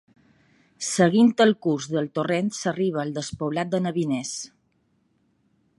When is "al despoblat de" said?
3.05-3.83